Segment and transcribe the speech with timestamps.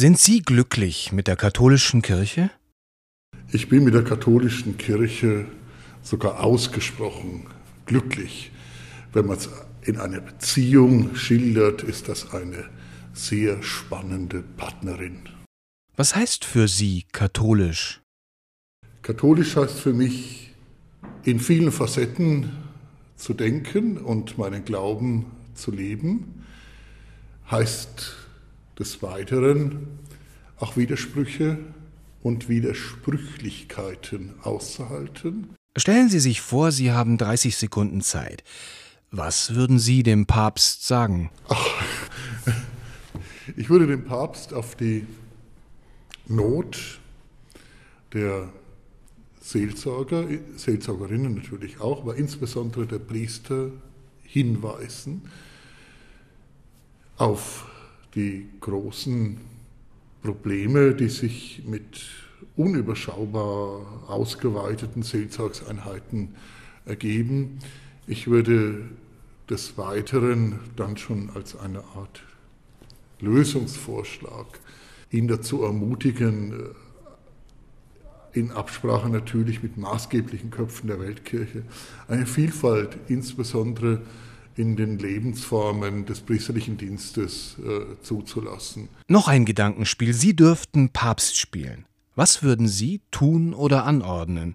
[0.00, 2.50] Sind Sie glücklich mit der katholischen Kirche?
[3.52, 5.44] Ich bin mit der katholischen Kirche
[6.00, 7.48] sogar ausgesprochen
[7.84, 8.50] glücklich.
[9.12, 9.50] Wenn man es
[9.82, 12.70] in einer Beziehung schildert, ist das eine
[13.12, 15.28] sehr spannende Partnerin.
[15.96, 18.00] Was heißt für Sie katholisch?
[19.02, 20.54] Katholisch heißt für mich,
[21.24, 22.52] in vielen Facetten
[23.16, 26.46] zu denken und meinen Glauben zu leben,
[27.50, 28.19] heißt
[28.80, 29.86] des Weiteren
[30.58, 31.58] auch Widersprüche
[32.22, 35.54] und Widersprüchlichkeiten auszuhalten.
[35.76, 38.42] Stellen Sie sich vor, Sie haben 30 Sekunden Zeit.
[39.10, 41.30] Was würden Sie dem Papst sagen?
[41.48, 41.66] Ach,
[43.56, 45.06] ich würde dem Papst auf die
[46.26, 47.00] Not
[48.12, 48.48] der
[49.40, 53.70] Seelsorger, Seelsorgerinnen natürlich auch, aber insbesondere der Priester
[54.22, 55.22] hinweisen
[57.16, 57.66] auf
[58.14, 59.38] die großen
[60.22, 62.02] Probleme, die sich mit
[62.56, 66.34] unüberschaubar ausgeweiteten Seelsorgseinheiten
[66.84, 67.58] ergeben.
[68.06, 68.88] Ich würde
[69.48, 72.22] des Weiteren dann schon als eine Art
[73.20, 74.46] Lösungsvorschlag
[75.10, 76.70] ihn dazu ermutigen,
[78.32, 81.64] in Absprache natürlich mit maßgeblichen Köpfen der Weltkirche,
[82.06, 84.02] eine Vielfalt insbesondere
[84.56, 88.88] in den Lebensformen des priesterlichen Dienstes äh, zuzulassen.
[89.08, 90.12] Noch ein Gedankenspiel.
[90.12, 91.86] Sie dürften Papst spielen.
[92.14, 94.54] Was würden Sie tun oder anordnen?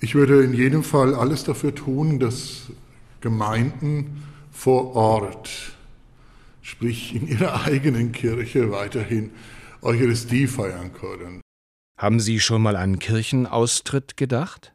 [0.00, 2.70] Ich würde in jedem Fall alles dafür tun, dass
[3.20, 4.22] Gemeinden
[4.52, 5.50] vor Ort,
[6.62, 9.30] sprich in ihrer eigenen Kirche, weiterhin
[9.82, 11.40] Eucharistie feiern können.
[11.98, 14.72] Haben Sie schon mal an Kirchenaustritt gedacht?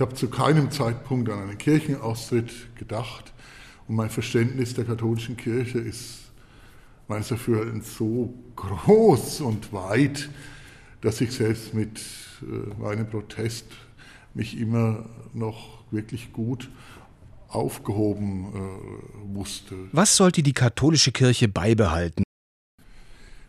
[0.00, 3.34] Ich habe zu keinem Zeitpunkt an einen Kirchenaustritt gedacht
[3.86, 6.20] und mein Verständnis der katholischen Kirche ist
[7.06, 10.30] meines Erachtens so groß und weit,
[11.02, 12.00] dass ich selbst mit
[12.40, 13.66] äh, meinem Protest
[14.32, 16.70] mich immer noch wirklich gut
[17.48, 19.74] aufgehoben äh, wusste.
[19.92, 22.22] Was sollte die katholische Kirche beibehalten?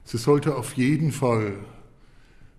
[0.03, 1.53] Sie sollte auf jeden Fall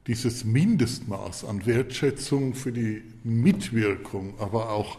[0.07, 4.99] dieses Mindestmaß an Wertschätzung für die Mitwirkung, aber auch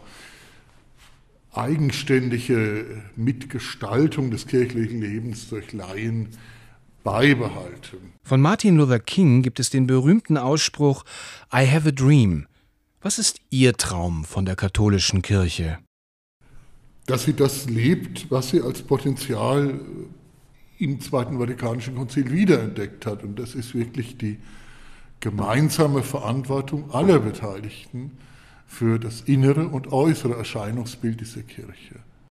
[1.52, 6.28] eigenständige Mitgestaltung des kirchlichen Lebens durch Laien
[7.04, 8.14] beibehalten.
[8.22, 11.04] Von Martin Luther King gibt es den berühmten Ausspruch
[11.52, 12.46] I have a dream.
[13.02, 15.78] Was ist Ihr Traum von der katholischen Kirche?
[17.06, 19.78] Dass sie das lebt, was sie als Potenzial
[20.78, 23.22] im Zweiten Vatikanischen Konzil wiederentdeckt hat.
[23.22, 24.38] Und das ist wirklich die
[25.24, 28.18] gemeinsame Verantwortung aller Beteiligten
[28.66, 31.94] für das innere und äußere Erscheinungsbild dieser Kirche.